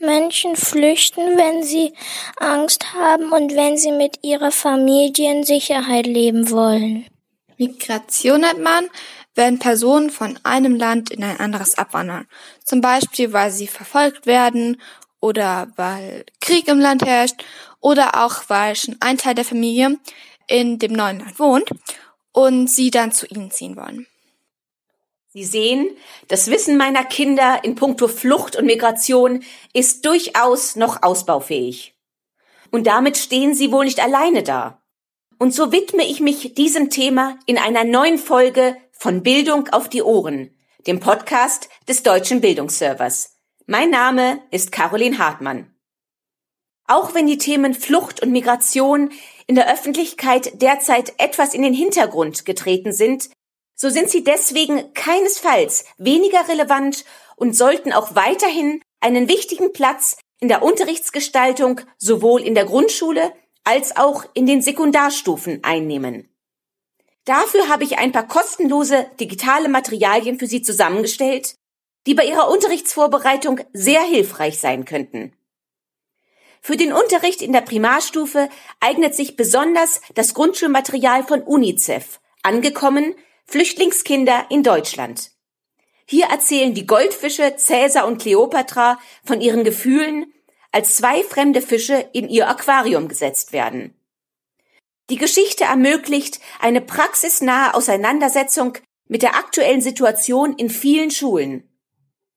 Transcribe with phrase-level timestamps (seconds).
[0.00, 1.92] Menschen flüchten, wenn sie
[2.38, 7.06] Angst haben und wenn sie mit ihrer Familie in Sicherheit leben wollen.
[7.58, 8.88] Migration nennt man,
[9.34, 12.26] wenn Personen von einem Land in ein anderes abwandern.
[12.64, 14.80] Zum Beispiel, weil sie verfolgt werden
[15.20, 17.44] oder weil Krieg im Land herrscht
[17.80, 19.98] oder auch, weil schon ein Teil der Familie
[20.46, 21.70] in dem neuen Land wohnt
[22.32, 24.06] und sie dann zu ihnen ziehen wollen.
[25.32, 31.94] Sie sehen, das Wissen meiner Kinder in puncto Flucht und Migration ist durchaus noch ausbaufähig.
[32.72, 34.82] Und damit stehen Sie wohl nicht alleine da.
[35.38, 40.02] Und so widme ich mich diesem Thema in einer neuen Folge von Bildung auf die
[40.02, 40.50] Ohren,
[40.88, 43.36] dem Podcast des Deutschen Bildungsservers.
[43.66, 45.72] Mein Name ist Caroline Hartmann.
[46.88, 49.12] Auch wenn die Themen Flucht und Migration
[49.46, 53.30] in der Öffentlichkeit derzeit etwas in den Hintergrund getreten sind,
[53.80, 60.48] so sind sie deswegen keinesfalls weniger relevant und sollten auch weiterhin einen wichtigen Platz in
[60.48, 63.32] der Unterrichtsgestaltung sowohl in der Grundschule
[63.64, 66.28] als auch in den Sekundarstufen einnehmen.
[67.24, 71.54] Dafür habe ich ein paar kostenlose digitale Materialien für Sie zusammengestellt,
[72.06, 75.32] die bei Ihrer Unterrichtsvorbereitung sehr hilfreich sein könnten.
[76.60, 83.14] Für den Unterricht in der Primarstufe eignet sich besonders das Grundschulmaterial von UNICEF, angekommen
[83.50, 85.32] Flüchtlingskinder in Deutschland.
[86.06, 90.32] Hier erzählen die Goldfische Cäsar und Kleopatra von ihren Gefühlen,
[90.70, 93.92] als zwei fremde Fische in ihr Aquarium gesetzt werden.
[95.10, 101.68] Die Geschichte ermöglicht eine praxisnahe Auseinandersetzung mit der aktuellen Situation in vielen Schulen.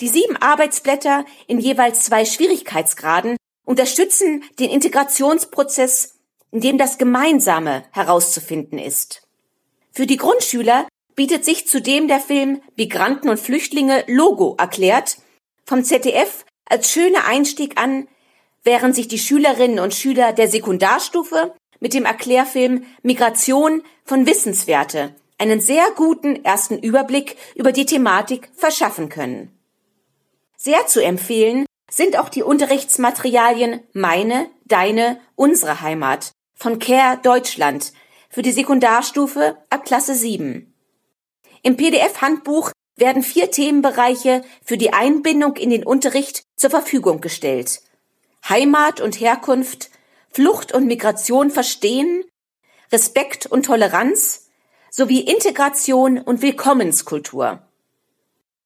[0.00, 6.18] Die sieben Arbeitsblätter in jeweils zwei Schwierigkeitsgraden unterstützen den Integrationsprozess,
[6.50, 9.22] in dem das Gemeinsame herauszufinden ist.
[9.92, 15.16] Für die Grundschüler bietet sich zudem der Film Migranten und Flüchtlinge Logo erklärt
[15.64, 18.06] vom ZDF als schöner Einstieg an,
[18.62, 25.60] während sich die Schülerinnen und Schüler der Sekundarstufe mit dem Erklärfilm Migration von Wissenswerte einen
[25.60, 29.52] sehr guten ersten Überblick über die Thematik verschaffen können.
[30.56, 37.92] Sehr zu empfehlen sind auch die Unterrichtsmaterialien Meine, Deine, Unsere Heimat von Care Deutschland
[38.28, 40.72] für die Sekundarstufe ab Klasse 7.
[41.66, 47.80] Im PDF-Handbuch werden vier Themenbereiche für die Einbindung in den Unterricht zur Verfügung gestellt.
[48.48, 49.90] Heimat und Herkunft,
[50.30, 52.22] Flucht und Migration verstehen,
[52.92, 54.48] Respekt und Toleranz
[54.92, 57.66] sowie Integration und Willkommenskultur.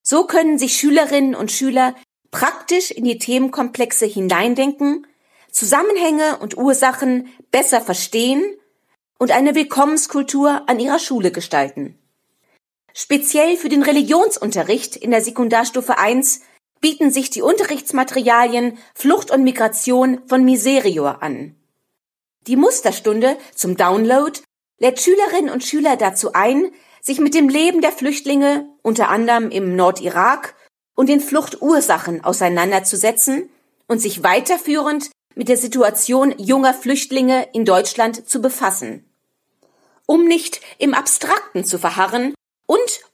[0.00, 1.96] So können sich Schülerinnen und Schüler
[2.30, 5.04] praktisch in die Themenkomplexe hineindenken,
[5.50, 8.56] Zusammenhänge und Ursachen besser verstehen
[9.18, 11.98] und eine Willkommenskultur an ihrer Schule gestalten.
[12.96, 16.42] Speziell für den Religionsunterricht in der Sekundarstufe 1
[16.80, 21.56] bieten sich die Unterrichtsmaterialien Flucht und Migration von Miserior an.
[22.46, 24.38] Die Musterstunde zum Download
[24.78, 29.74] lädt Schülerinnen und Schüler dazu ein, sich mit dem Leben der Flüchtlinge, unter anderem im
[29.74, 30.54] Nordirak,
[30.94, 33.50] und den Fluchtursachen auseinanderzusetzen
[33.88, 39.04] und sich weiterführend mit der Situation junger Flüchtlinge in Deutschland zu befassen.
[40.06, 42.34] Um nicht im Abstrakten zu verharren,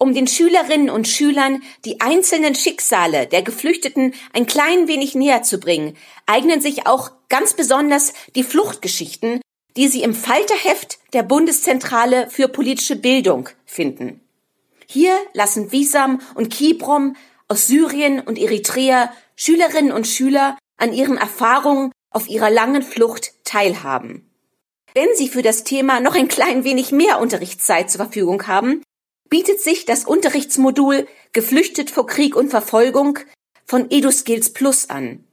[0.00, 5.60] um den Schülerinnen und Schülern die einzelnen Schicksale der Geflüchteten ein klein wenig näher zu
[5.60, 5.96] bringen,
[6.26, 9.40] eignen sich auch ganz besonders die Fluchtgeschichten,
[9.76, 14.20] die Sie im Falterheft der Bundeszentrale für politische Bildung finden.
[14.86, 17.14] Hier lassen Wisam und Kibrom
[17.48, 24.30] aus Syrien und Eritrea Schülerinnen und Schüler an ihren Erfahrungen auf ihrer langen Flucht teilhaben.
[24.94, 28.82] Wenn Sie für das Thema noch ein klein wenig mehr Unterrichtszeit zur Verfügung haben,
[29.30, 33.20] bietet sich das Unterrichtsmodul Geflüchtet vor Krieg und Verfolgung
[33.64, 35.24] von EduSkills Plus an.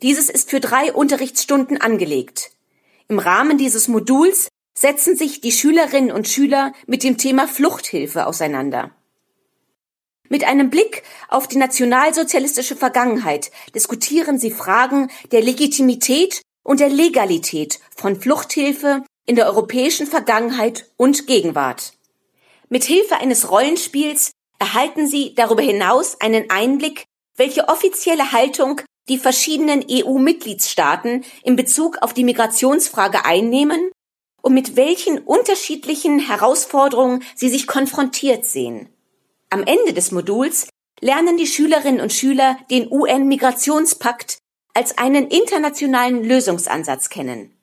[0.00, 2.52] Dieses ist für drei Unterrichtsstunden angelegt.
[3.08, 8.92] Im Rahmen dieses Moduls setzen sich die Schülerinnen und Schüler mit dem Thema Fluchthilfe auseinander.
[10.28, 17.80] Mit einem Blick auf die nationalsozialistische Vergangenheit diskutieren sie Fragen der Legitimität und der Legalität
[17.94, 21.92] von Fluchthilfe in der europäischen Vergangenheit und Gegenwart.
[22.72, 27.04] Mit Hilfe eines Rollenspiels erhalten Sie darüber hinaus einen Einblick,
[27.36, 28.80] welche offizielle Haltung
[29.10, 33.90] die verschiedenen EU-Mitgliedstaaten in Bezug auf die Migrationsfrage einnehmen
[34.40, 38.88] und mit welchen unterschiedlichen Herausforderungen sie sich konfrontiert sehen.
[39.50, 44.38] Am Ende des Moduls lernen die Schülerinnen und Schüler den UN-Migrationspakt
[44.72, 47.54] als einen internationalen Lösungsansatz kennen.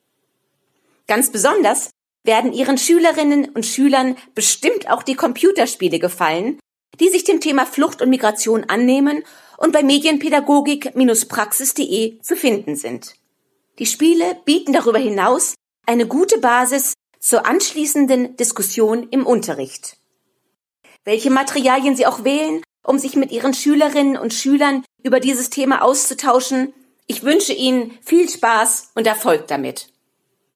[1.08, 1.90] Ganz besonders
[2.24, 6.60] werden Ihren Schülerinnen und Schülern bestimmt auch die Computerspiele gefallen,
[7.00, 9.24] die sich dem Thema Flucht und Migration annehmen
[9.58, 13.16] und bei medienpädagogik-praxis.de zu finden sind.
[13.80, 15.56] Die Spiele bieten darüber hinaus
[15.86, 19.98] eine gute Basis zur anschließenden Diskussion im Unterricht.
[21.06, 25.82] Welche Materialien Sie auch wählen, um sich mit Ihren Schülerinnen und Schülern über dieses Thema
[25.82, 26.74] auszutauschen,
[27.08, 29.88] ich wünsche Ihnen viel Spaß und Erfolg damit.